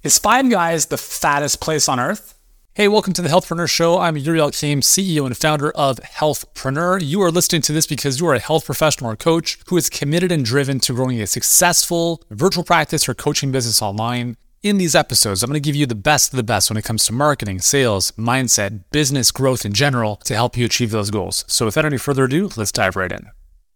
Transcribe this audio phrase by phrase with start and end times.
[0.00, 2.38] Is Five Guys the fattest place on earth?
[2.74, 3.98] Hey, welcome to the Healthpreneur Show.
[3.98, 7.04] I'm Yuri Elkaim, CEO and founder of Healthpreneur.
[7.04, 9.90] You are listening to this because you are a health professional or coach who is
[9.90, 14.36] committed and driven to growing a successful virtual practice or coaching business online.
[14.62, 16.84] In these episodes, I'm going to give you the best of the best when it
[16.84, 21.44] comes to marketing, sales, mindset, business growth in general to help you achieve those goals.
[21.48, 23.30] So, without any further ado, let's dive right in.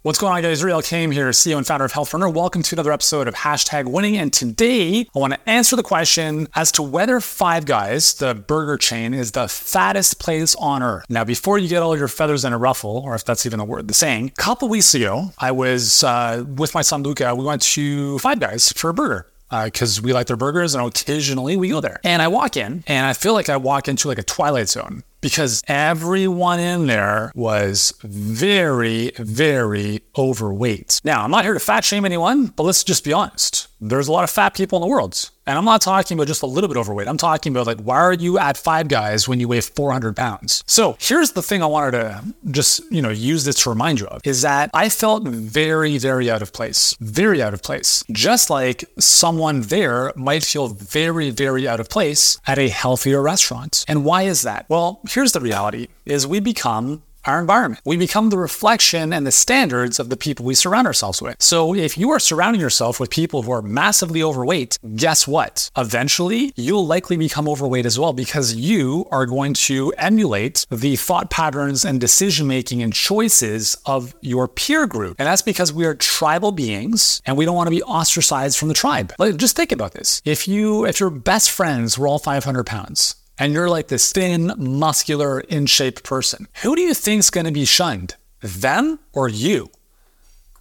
[0.05, 0.61] What's going on, guys?
[0.61, 2.35] Yuri Elkaim here, CEO and founder of Healthpreneur.
[2.35, 4.17] Welcome to another episode of Hashtag Winning.
[4.17, 8.77] And today, I want to answer the question as to whether Five Guys, the burger
[8.77, 11.05] chain, is the fattest place on earth.
[11.09, 13.65] Now, before you get all your feathers in a ruffle, or if that's even a
[13.65, 17.33] word, the saying, a couple weeks ago, I was uh, with my son Luca.
[17.37, 20.85] We went to Five Guys for a burger because uh, we like their burgers and
[20.85, 22.01] occasionally we go there.
[22.03, 25.05] And I walk in and I feel like I walk into like a twilight zone
[25.23, 31.01] because everyone in there was very, very overweight.
[31.05, 33.69] Now, I'm not here to fat shame anyone, but let's just be honest.
[33.83, 35.29] There's a lot of fat people in the world.
[35.45, 37.09] And I'm not talking about just a little bit overweight.
[37.09, 40.63] I'm talking about like, why are you at Five Guys when you weigh 400 pounds?
[40.69, 44.07] So here's the thing I wanted to just, you know, use this to remind you
[44.07, 48.05] of is that I felt very, very out of place, very out of place.
[48.13, 53.85] Just like someone there might feel very, very out of place at a healthier restaurant.
[53.89, 54.67] And why is that?
[54.69, 57.83] Well, here's the reality is we become our environment.
[57.85, 61.37] We become the reflection and the standards of the people we surround ourselves with.
[61.41, 65.71] So if you are surrounding yourself with people who are massively overweight, guess what?
[65.77, 71.31] Eventually, you'll likely become overweight as well because you are going to emulate the thought
[71.31, 75.17] patterns and decision making and choices of your peer group.
[75.19, 78.69] And that's because we are tribal beings and we don't want to be ostracized from
[78.69, 79.13] the tribe.
[79.19, 80.21] Like, just think about this.
[80.25, 84.53] If you if your best friends were all 500 pounds, and you're like this thin,
[84.57, 88.15] muscular, in shape person, who do you think's going to be shunned?
[88.41, 89.73] Them or you?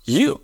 [0.03, 0.41] You.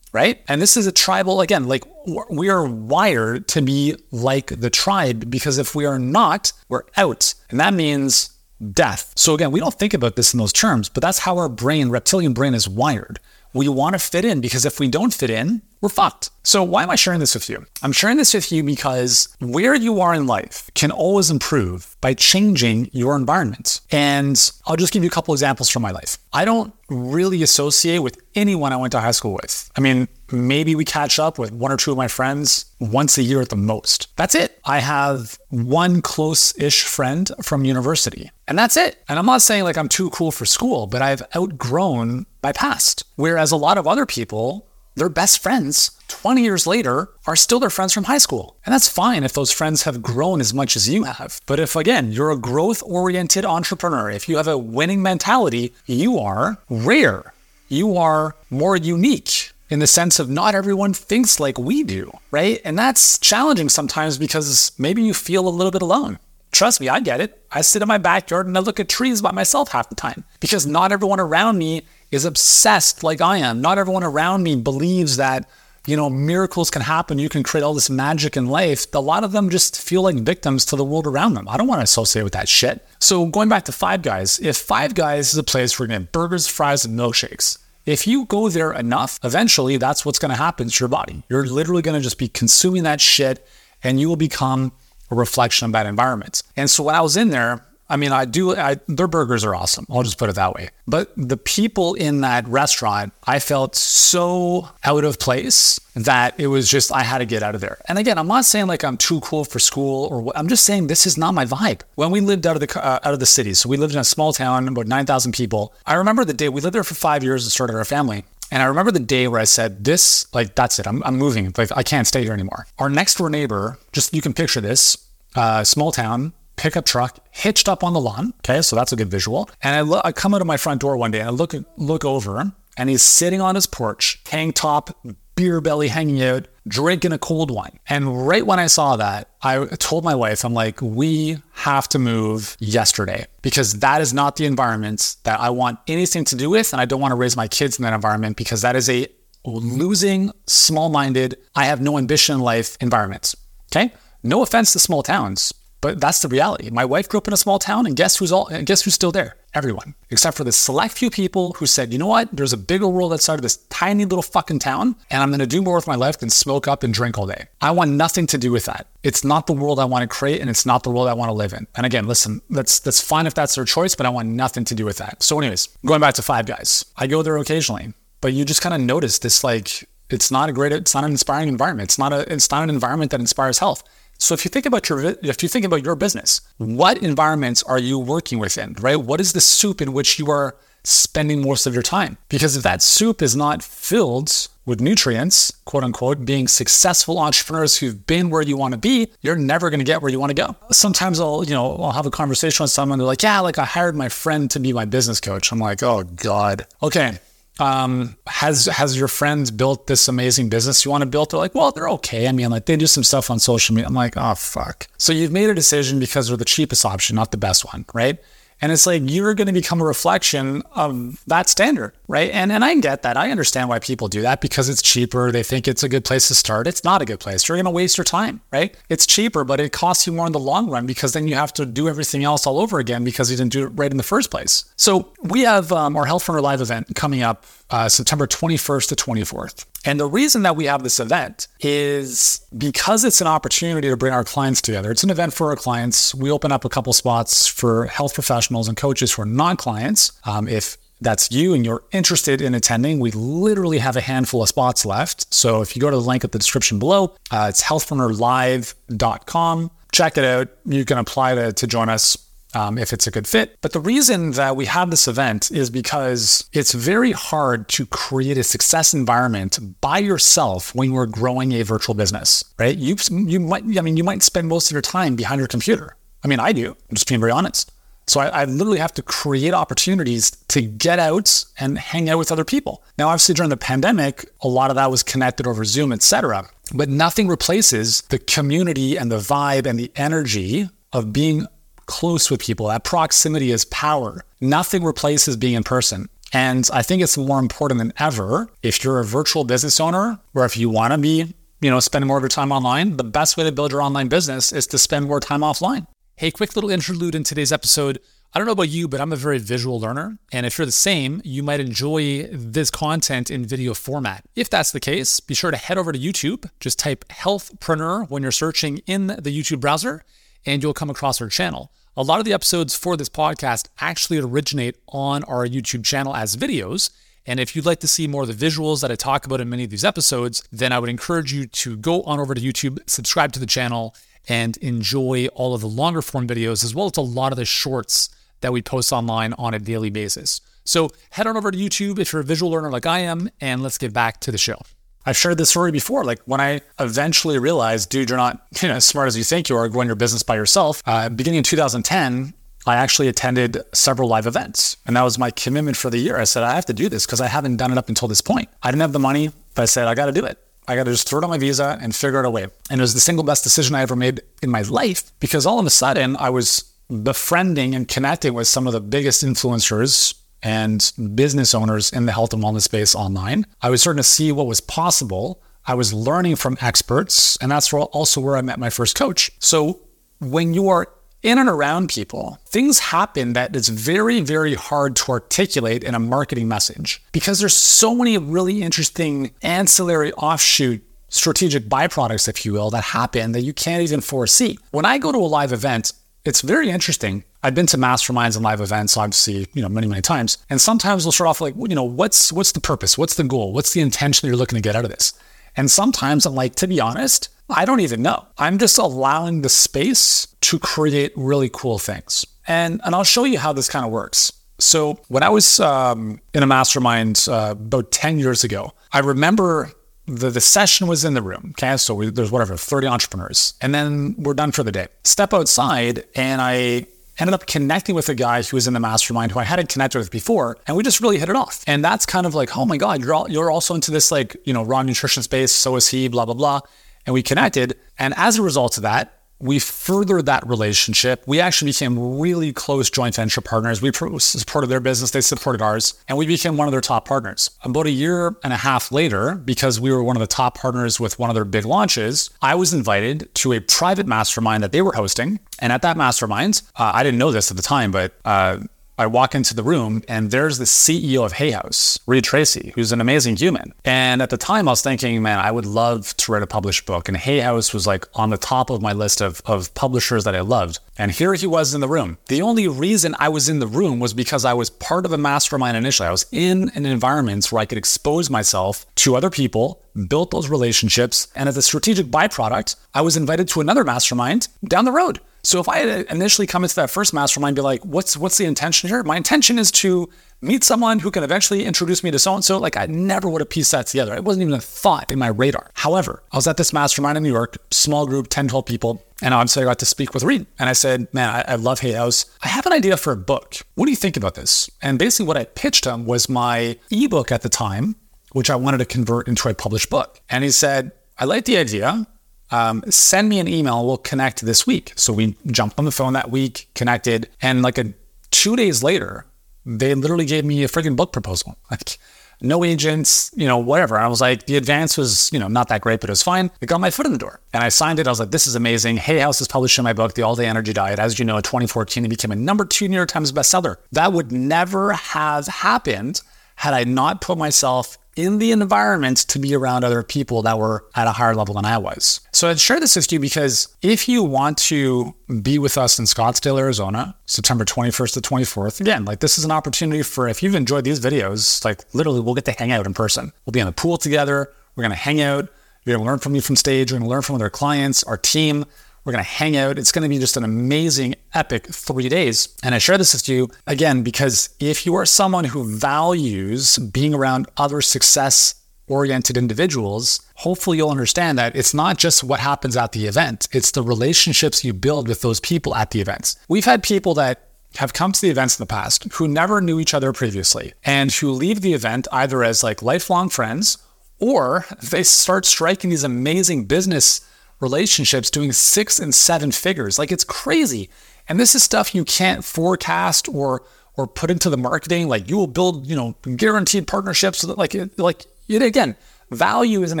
[0.12, 0.42] Right?
[0.48, 1.84] And this is a tribal, again, like
[2.28, 7.32] we are wired to be like the tribe because if we are not, we're out.
[7.48, 8.36] And that means
[8.72, 9.12] death.
[9.14, 11.90] So again, we don't think about this in those terms, but that's how our brain,
[11.90, 13.20] reptilian brain, is wired.
[13.54, 16.30] We want to fit in because if we don't fit in, we're fucked.
[16.44, 17.66] So, why am I sharing this with you?
[17.82, 22.14] I'm sharing this with you because where you are in life can always improve by
[22.14, 23.80] changing your environment.
[23.90, 26.18] And I'll just give you a couple examples from my life.
[26.32, 29.70] I don't really associate with anyone I went to high school with.
[29.76, 33.22] I mean, maybe we catch up with one or two of my friends once a
[33.22, 34.14] year at the most.
[34.16, 34.60] That's it.
[34.64, 39.02] I have one close ish friend from university, and that's it.
[39.08, 43.04] And I'm not saying like I'm too cool for school, but I've outgrown my past.
[43.16, 47.70] Whereas a lot of other people, their best friends 20 years later are still their
[47.70, 48.56] friends from high school.
[48.66, 51.40] And that's fine if those friends have grown as much as you have.
[51.46, 56.18] But if, again, you're a growth oriented entrepreneur, if you have a winning mentality, you
[56.18, 57.32] are rare.
[57.68, 62.60] You are more unique in the sense of not everyone thinks like we do, right?
[62.62, 66.18] And that's challenging sometimes because maybe you feel a little bit alone.
[66.52, 67.42] Trust me, I get it.
[67.50, 70.24] I sit in my backyard and I look at trees by myself half the time
[70.38, 73.60] because not everyone around me is obsessed like I am.
[73.60, 75.48] Not everyone around me believes that,
[75.86, 77.18] you know, miracles can happen.
[77.18, 78.86] You can create all this magic in life.
[78.94, 81.48] A lot of them just feel like victims to the world around them.
[81.48, 82.86] I don't want to associate with that shit.
[83.00, 86.12] So going back to Five Guys, if Five Guys is a place where you get
[86.12, 90.68] burgers, fries, and milkshakes, if you go there enough, eventually that's what's going to happen
[90.68, 91.24] to your body.
[91.28, 93.44] You're literally going to just be consuming that shit
[93.82, 94.70] and you will become
[95.10, 96.42] a reflection of that environment.
[96.56, 99.54] And so when I was in there, I mean, I do, I, their burgers are
[99.54, 99.84] awesome.
[99.90, 100.70] I'll just put it that way.
[100.88, 106.70] But the people in that restaurant, I felt so out of place that it was
[106.70, 107.76] just, I had to get out of there.
[107.88, 110.64] And again, I'm not saying like I'm too cool for school or what, I'm just
[110.64, 111.82] saying this is not my vibe.
[111.96, 114.00] When we lived out of the, uh, out of the city, so we lived in
[114.00, 115.74] a small town, about 9,000 people.
[115.84, 118.24] I remember the day we lived there for five years and started our family.
[118.50, 120.86] And I remember the day where I said, this, like, that's it.
[120.86, 121.52] I'm, I'm moving.
[121.58, 122.66] Like, I can't stay here anymore.
[122.78, 124.96] Our next door neighbor, just, you can picture this,
[125.34, 128.34] uh, small town, pickup truck hitched up on the lawn.
[128.40, 129.48] Okay, so that's a good visual.
[129.62, 131.54] And I, lo- I come out of my front door one day and I look
[131.76, 134.96] look over, and he's sitting on his porch, tank top,
[135.34, 137.78] beer belly hanging out, drinking a cold wine.
[137.88, 141.98] And right when I saw that, I told my wife, I'm like, we have to
[141.98, 146.72] move yesterday because that is not the environment that I want anything to do with.
[146.72, 149.08] And I don't want to raise my kids in that environment because that is a
[149.44, 153.34] losing, small minded, I have no ambition in life environment.
[153.74, 153.92] Okay.
[154.22, 155.52] No offense to small towns,
[155.82, 156.70] but that's the reality.
[156.70, 158.48] My wife grew up in a small town, and guess who's all?
[158.64, 159.36] Guess who's still there?
[159.52, 162.28] Everyone, except for the select few people who said, "You know what?
[162.32, 165.46] There's a bigger world outside of this tiny little fucking town, and I'm going to
[165.46, 168.26] do more with my life than smoke up and drink all day." I want nothing
[168.28, 168.86] to do with that.
[169.02, 171.28] It's not the world I want to create, and it's not the world I want
[171.28, 171.66] to live in.
[171.74, 174.74] And again, listen, that's that's fine if that's their choice, but I want nothing to
[174.76, 175.22] do with that.
[175.22, 178.74] So, anyways, going back to Five Guys, I go there occasionally, but you just kind
[178.74, 181.88] of notice this like it's not a great, it's not an inspiring environment.
[181.88, 183.82] It's not a, it's not an environment that inspires health
[184.22, 187.78] So if you think about your if you think about your business, what environments are
[187.78, 188.94] you working within, right?
[188.94, 190.54] What is the soup in which you are
[190.84, 192.18] spending most of your time?
[192.28, 198.06] Because if that soup is not filled with nutrients, quote unquote, being successful entrepreneurs who've
[198.06, 200.40] been where you want to be, you're never going to get where you want to
[200.40, 200.54] go.
[200.70, 203.00] Sometimes I'll, you know, I'll have a conversation with someone.
[203.00, 205.50] They're like, yeah, like I hired my friend to be my business coach.
[205.50, 206.68] I'm like, oh God.
[206.80, 207.18] Okay.
[207.58, 211.30] Um, has has your friends built this amazing business you want to build?
[211.30, 212.26] They're like, well, they're okay.
[212.26, 213.86] I mean, like they do some stuff on social media.
[213.86, 214.88] I'm like, oh fuck.
[214.96, 218.18] So you've made a decision because they're the cheapest option, not the best one, right?
[218.62, 222.30] And it's like you're going to become a reflection of that standard, right?
[222.30, 223.16] And and I get that.
[223.16, 225.32] I understand why people do that because it's cheaper.
[225.32, 226.66] They think it's a good place to start.
[226.68, 227.48] It's not a good place.
[227.48, 228.74] You're going to waste your time, right?
[228.88, 231.52] It's cheaper, but it costs you more in the long run because then you have
[231.54, 234.02] to do everything else all over again because you didn't do it right in the
[234.02, 234.64] first place.
[234.76, 239.66] So we have um, our Healthpreneur Live event coming up uh, September 21st to 24th.
[239.84, 244.12] And the reason that we have this event is because it's an opportunity to bring
[244.12, 244.90] our clients together.
[244.90, 246.14] It's an event for our clients.
[246.14, 250.12] We open up a couple spots for health professionals and coaches who are non clients.
[250.24, 254.48] Um, if that's you and you're interested in attending, we literally have a handful of
[254.48, 255.32] spots left.
[255.34, 259.70] So if you go to the link at the description below, uh, it's healthpreneurlive.com.
[259.90, 260.48] Check it out.
[260.64, 262.16] You can apply to, to join us
[262.54, 263.58] um, if it's a good fit.
[263.60, 268.38] But the reason that we have this event is because it's very hard to create
[268.38, 272.76] a success environment by yourself when you're growing a virtual business, right?
[272.76, 275.96] You you might I mean you might spend most of your time behind your computer.
[276.24, 276.70] I mean I do.
[276.70, 277.72] I'm just being very honest.
[278.06, 282.32] So I, I, literally have to create opportunities to get out and hang out with
[282.32, 282.82] other people.
[282.98, 286.48] Now, obviously, during the pandemic, a lot of that was connected over Zoom, etc.
[286.74, 291.46] But nothing replaces the community and the vibe and the energy of being
[291.92, 292.68] close with people.
[292.68, 294.24] That proximity is power.
[294.40, 296.08] Nothing replaces being in person.
[296.32, 300.46] And I think it's more important than ever if you're a virtual business owner or
[300.46, 303.36] if you want to be, you know, spending more of your time online, the best
[303.36, 305.86] way to build your online business is to spend more time offline.
[306.16, 307.98] Hey, quick little interlude in today's episode.
[308.32, 310.16] I don't know about you, but I'm a very visual learner.
[310.32, 314.24] And if you're the same, you might enjoy this content in video format.
[314.34, 316.48] If that's the case, be sure to head over to YouTube.
[316.58, 320.02] Just type healthpreneur when you're searching in the YouTube browser
[320.46, 321.70] and you'll come across our channel.
[321.94, 326.36] A lot of the episodes for this podcast actually originate on our YouTube channel as
[326.36, 326.88] videos.
[327.26, 329.50] And if you'd like to see more of the visuals that I talk about in
[329.50, 332.78] many of these episodes, then I would encourage you to go on over to YouTube,
[332.88, 333.94] subscribe to the channel,
[334.26, 337.44] and enjoy all of the longer form videos, as well as a lot of the
[337.44, 338.08] shorts
[338.40, 340.40] that we post online on a daily basis.
[340.64, 343.62] So head on over to YouTube if you're a visual learner like I am, and
[343.62, 344.56] let's get back to the show.
[345.04, 346.04] I've shared this story before.
[346.04, 349.48] Like when I eventually realized, dude, you're not you know, as smart as you think
[349.48, 350.82] you are growing your business by yourself.
[350.86, 352.34] Uh, beginning in 2010,
[352.66, 356.16] I actually attended several live events, and that was my commitment for the year.
[356.16, 358.20] I said I have to do this because I haven't done it up until this
[358.20, 358.48] point.
[358.62, 360.38] I didn't have the money, but I said I got to do it.
[360.68, 362.46] I got to just throw it on my visa and figure out a way.
[362.70, 365.58] And it was the single best decision I ever made in my life because all
[365.58, 366.72] of a sudden I was
[367.02, 372.32] befriending and connecting with some of the biggest influencers and business owners in the health
[372.32, 373.46] and wellness space online.
[373.60, 375.42] I was starting to see what was possible.
[375.66, 379.30] I was learning from experts, and that's also where I met my first coach.
[379.38, 379.80] So
[380.20, 380.88] when you are
[381.22, 386.00] in and around people, things happen that is very, very hard to articulate in a
[386.00, 392.70] marketing message because there's so many really interesting ancillary offshoot strategic byproducts, if you will,
[392.70, 394.58] that happen that you can't even foresee.
[394.70, 395.92] When I go to a live event,
[396.24, 397.24] it's very interesting.
[397.42, 400.38] I've been to masterminds and live events, obviously, you know, many, many times.
[400.48, 402.96] And sometimes we'll start off like, you know, what's what's the purpose?
[402.96, 403.52] What's the goal?
[403.52, 405.14] What's the intention that you're looking to get out of this?
[405.56, 408.26] And sometimes I'm like, to be honest, I don't even know.
[408.38, 412.24] I'm just allowing the space to create really cool things.
[412.46, 414.32] And and I'll show you how this kind of works.
[414.58, 419.72] So when I was um, in a mastermind uh, about 10 years ago, I remember
[420.06, 421.54] the, the session was in the room.
[421.58, 421.76] Okay.
[421.76, 423.54] So we, there's whatever, 30 entrepreneurs.
[423.60, 424.88] And then we're done for the day.
[425.04, 426.86] Step outside and I
[427.18, 429.98] ended up connecting with a guy who was in the mastermind who I hadn't connected
[429.98, 431.62] with before, and we just really hit it off.
[431.66, 434.36] And that's kind of like, oh my God, you're all, you're also into this like
[434.44, 435.52] you know raw nutrition space.
[435.52, 436.08] So is he.
[436.08, 436.60] Blah blah blah.
[437.06, 441.24] And we connected, and as a result of that, we furthered that relationship.
[441.26, 443.82] We actually became really close joint venture partners.
[443.82, 447.50] We supported their business, they supported ours, and we became one of their top partners.
[447.64, 451.00] About a year and a half later, because we were one of the top partners
[451.00, 454.80] with one of their big launches, I was invited to a private mastermind that they
[454.80, 455.40] were hosting.
[455.58, 458.58] And at that mastermind, uh, I didn't know this at the time, but uh,
[459.02, 462.92] I walk into the room and there's the CEO of Hay House, Reid Tracy, who's
[462.92, 463.74] an amazing human.
[463.84, 466.86] And at the time, I was thinking, man, I would love to write a published
[466.86, 467.08] book.
[467.08, 470.36] And Hay House was like on the top of my list of, of publishers that
[470.36, 470.78] I loved.
[470.96, 472.16] And here he was in the room.
[472.28, 475.18] The only reason I was in the room was because I was part of a
[475.18, 476.06] mastermind initially.
[476.06, 480.48] I was in an environment where I could expose myself to other people, built those
[480.48, 481.26] relationships.
[481.34, 485.18] And as a strategic byproduct, I was invited to another mastermind down the road.
[485.44, 488.44] So if I had initially come into that first mastermind, be like, what's what's the
[488.44, 489.02] intention here?
[489.02, 490.08] My intention is to
[490.40, 492.58] meet someone who can eventually introduce me to so and so.
[492.58, 494.14] Like I never would have pieced that together.
[494.14, 495.70] It wasn't even a thought in my radar.
[495.74, 499.04] However, I was at this mastermind in New York, small group, 10, 12 people.
[499.20, 500.46] And obviously I got to speak with Reid.
[500.58, 502.26] And I said, man, I, I love Hay House.
[502.42, 503.56] I have an idea for a book.
[503.74, 504.70] What do you think about this?
[504.80, 507.96] And basically what I pitched him was my ebook at the time,
[508.32, 510.20] which I wanted to convert into a published book.
[510.28, 512.06] And he said, I like the idea
[512.52, 513.84] um, send me an email.
[513.84, 514.92] We'll connect this week.
[514.96, 517.92] So we jumped on the phone that week, connected, and like a
[518.30, 519.26] two days later,
[519.64, 521.56] they literally gave me a freaking book proposal.
[521.70, 521.98] Like
[522.42, 523.96] no agents, you know, whatever.
[523.96, 526.50] I was like, the advance was, you know, not that great, but it was fine.
[526.60, 527.40] It got my foot in the door.
[527.54, 528.06] And I signed it.
[528.06, 528.96] I was like, this is amazing.
[528.96, 530.98] Hay House is publishing my book, The All Day Energy Diet.
[530.98, 533.76] As you know, in 2014, it became a number two New York Times bestseller.
[533.92, 536.20] That would never have happened
[536.56, 540.84] had I not put myself in the environment to be around other people that were
[540.94, 542.20] at a higher level than I was.
[542.32, 546.04] So I'd share this with you because if you want to be with us in
[546.04, 550.54] Scottsdale, Arizona, September 21st to 24th, again, like this is an opportunity for if you've
[550.54, 553.32] enjoyed these videos, like literally we'll get to hang out in person.
[553.46, 554.52] We'll be in the pool together.
[554.76, 555.48] We're going to hang out.
[555.84, 556.92] You're going to learn from me from stage.
[556.92, 558.64] We're going to learn from other clients, our team.
[559.04, 559.78] We're going to hang out.
[559.78, 562.56] It's going to be just an amazing, epic three days.
[562.62, 567.12] And I share this with you again because if you are someone who values being
[567.12, 568.54] around other success
[568.86, 573.70] oriented individuals, hopefully you'll understand that it's not just what happens at the event, it's
[573.70, 576.36] the relationships you build with those people at the events.
[576.48, 579.80] We've had people that have come to the events in the past who never knew
[579.80, 583.78] each other previously and who leave the event either as like lifelong friends
[584.18, 587.26] or they start striking these amazing business
[587.62, 589.98] relationships doing six and seven figures.
[589.98, 590.90] Like it's crazy.
[591.28, 593.62] And this is stuff you can't forecast or
[593.96, 595.08] or put into the marketing.
[595.08, 597.44] Like you will build, you know, guaranteed partnerships.
[597.44, 598.96] Like like it, again,
[599.30, 600.00] value is an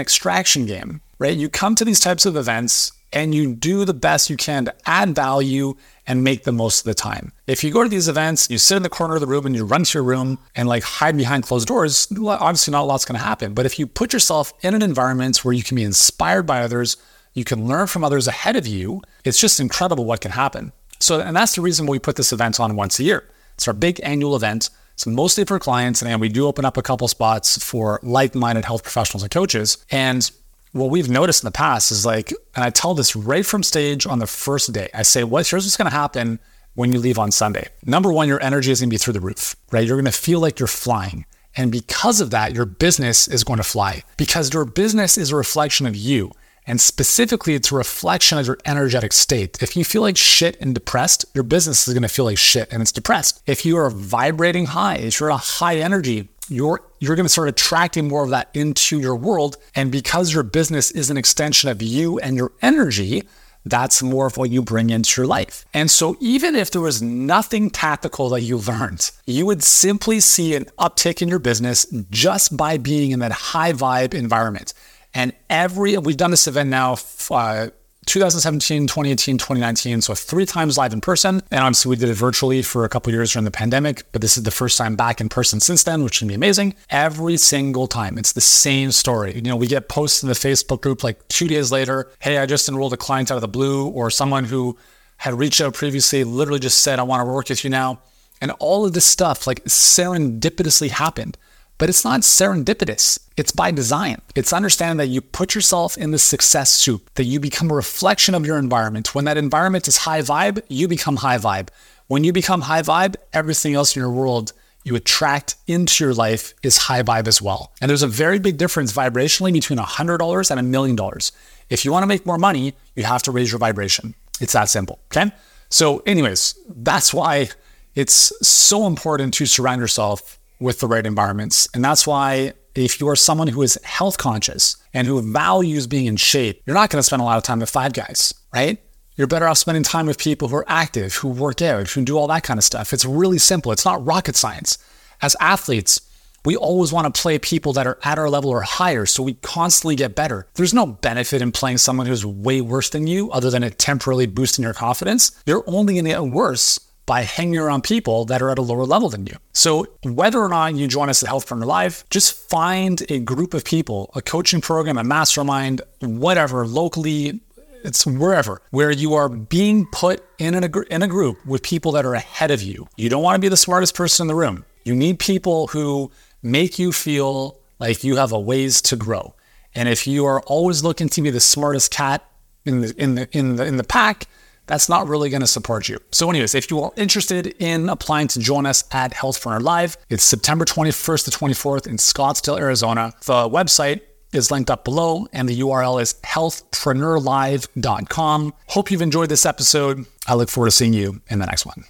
[0.00, 1.36] extraction game, right?
[1.36, 4.74] You come to these types of events and you do the best you can to
[4.86, 5.74] add value
[6.06, 7.32] and make the most of the time.
[7.46, 9.54] If you go to these events, you sit in the corner of the room and
[9.54, 13.04] you run to your room and like hide behind closed doors, obviously not a lot's
[13.04, 13.54] going to happen.
[13.54, 16.96] But if you put yourself in an environment where you can be inspired by others,
[17.34, 19.02] you can learn from others ahead of you.
[19.24, 20.72] It's just incredible what can happen.
[20.98, 23.28] So, and that's the reason we put this event on once a year.
[23.54, 24.70] It's our big annual event.
[24.94, 28.82] It's mostly for clients, and we do open up a couple spots for like-minded health
[28.82, 29.78] professionals and coaches.
[29.90, 30.30] And
[30.72, 34.06] what we've noticed in the past is like, and I tell this right from stage
[34.06, 34.90] on the first day.
[34.94, 35.48] I say, "What?
[35.48, 36.38] Here's what's going to happen
[36.74, 37.68] when you leave on Sunday.
[37.84, 39.86] Number one, your energy is going to be through the roof, right?
[39.86, 41.24] You're going to feel like you're flying."
[41.56, 45.36] And because of that, your business is going to fly because your business is a
[45.36, 46.32] reflection of you.
[46.66, 49.62] And specifically, it's a reflection of your energetic state.
[49.62, 52.72] If you feel like shit and depressed, your business is going to feel like shit
[52.72, 53.42] and it's depressed.
[53.46, 57.48] If you are vibrating high, if you're a high energy, you're you're going to start
[57.48, 59.56] attracting more of that into your world.
[59.74, 63.24] And because your business is an extension of you and your energy,
[63.64, 65.64] that's more of what you bring into your life.
[65.72, 70.54] And so, even if there was nothing tactical that you learned, you would simply see
[70.54, 74.74] an uptick in your business just by being in that high vibe environment.
[75.14, 76.96] And every, we've done this event now,
[77.30, 77.68] uh,
[78.06, 80.00] 2017, 2018, 2019.
[80.00, 81.40] So three times live in person.
[81.50, 84.36] And obviously we did it virtually for a couple years during the pandemic, but this
[84.36, 86.74] is the first time back in person since then, which can be amazing.
[86.90, 89.34] Every single time, it's the same story.
[89.34, 92.46] You know, we get posts in the Facebook group like two days later, hey, I
[92.46, 94.76] just enrolled a client out of the blue, or someone who
[95.18, 98.00] had reached out previously literally just said, I want to work with you now.
[98.40, 101.38] And all of this stuff like serendipitously happened.
[101.78, 103.18] But it's not serendipitous.
[103.36, 104.20] It's by design.
[104.34, 108.34] It's understanding that you put yourself in the success soup, that you become a reflection
[108.34, 109.14] of your environment.
[109.14, 111.68] When that environment is high vibe, you become high vibe.
[112.08, 114.52] When you become high vibe, everything else in your world
[114.84, 117.72] you attract into your life is high vibe as well.
[117.80, 121.32] And there's a very big difference vibrationally between $100 and a million dollars.
[121.70, 124.14] If you want to make more money, you have to raise your vibration.
[124.40, 124.98] It's that simple.
[125.06, 125.30] Okay.
[125.70, 127.48] So, anyways, that's why
[127.94, 131.68] it's so important to surround yourself with the right environments.
[131.74, 136.06] And that's why if you are someone who is health conscious and who values being
[136.06, 138.82] in shape, you're not going to spend a lot of time with five guys, right?
[139.16, 142.16] You're better off spending time with people who are active, who work out, who do
[142.16, 142.92] all that kind of stuff.
[142.92, 143.72] It's really simple.
[143.72, 144.78] It's not rocket science.
[145.20, 146.00] As athletes,
[146.44, 149.34] we always want to play people that are at our level or higher so we
[149.34, 150.48] constantly get better.
[150.54, 154.26] There's no benefit in playing someone who's way worse than you other than it temporarily
[154.26, 155.30] boosting your confidence.
[155.46, 158.84] You're only going to get worse by hanging around people that are at a lower
[158.84, 159.36] level than you.
[159.52, 163.64] So, whether or not you join us at Healthpreneur Live, just find a group of
[163.64, 167.40] people, a coaching program, a mastermind, whatever, locally,
[167.84, 172.04] it's wherever, where you are being put in a, in a group with people that
[172.04, 172.88] are ahead of you.
[172.96, 174.64] You don't want to be the smartest person in the room.
[174.84, 176.10] You need people who
[176.42, 179.34] make you feel like you have a ways to grow.
[179.74, 182.24] And if you are always looking to be the smartest cat
[182.64, 184.26] in the in the in the in the pack,
[184.72, 185.98] that's not really going to support you.
[186.12, 190.24] So, anyways, if you are interested in applying to join us at Healthpreneur Live, it's
[190.24, 193.12] September 21st to 24th in Scottsdale, Arizona.
[193.26, 194.00] The website
[194.32, 198.54] is linked up below, and the URL is healthpreneurlive.com.
[198.68, 200.06] Hope you've enjoyed this episode.
[200.26, 201.84] I look forward to seeing you in the next one.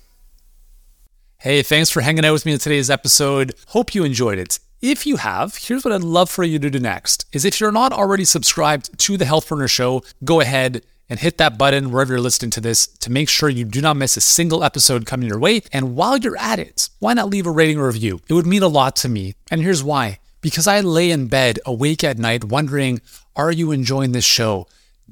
[1.39, 3.55] Hey, thanks for hanging out with me in today's episode.
[3.69, 4.59] Hope you enjoyed it.
[4.81, 7.71] If you have, here's what I'd love for you to do next is if you're
[7.71, 10.83] not already subscribed to the Healthpreneur Show, go ahead
[11.13, 13.99] and hit that button wherever you're listening to this to make sure you do not
[13.99, 15.61] miss a single episode coming your way.
[15.71, 18.23] And while you're at it, why not leave a rating or review?
[18.31, 19.35] It would mean a lot to me.
[19.51, 20.21] And here's why.
[20.41, 23.03] Because I lay in bed awake at night wondering,
[23.37, 24.67] are you enjoying this show?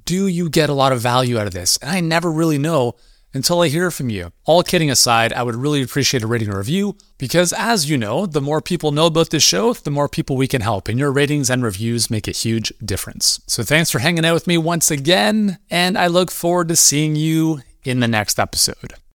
[0.07, 1.77] Do you get a lot of value out of this?
[1.77, 2.95] And I never really know
[3.33, 4.33] until I hear from you.
[4.45, 8.27] All kidding aside, I would really appreciate a rating or review because, as you know,
[8.27, 11.13] the more people know about this show, the more people we can help, and your
[11.13, 13.41] ratings and reviews make a huge difference.
[13.47, 17.17] So, thanks for hanging out with me once again, and I look forward to seeing
[17.17, 18.95] you in the next episode.